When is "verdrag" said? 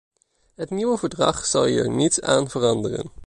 0.97-1.45